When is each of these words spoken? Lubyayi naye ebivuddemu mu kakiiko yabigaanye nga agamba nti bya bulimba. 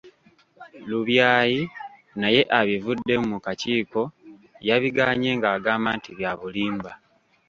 Lubyayi 0.89 1.61
naye 2.19 2.41
ebivuddemu 2.59 3.25
mu 3.33 3.39
kakiiko 3.45 4.01
yabigaanye 4.67 5.29
nga 5.37 5.47
agamba 5.57 5.89
nti 5.97 6.09
bya 6.17 6.31
bulimba. 6.39 6.91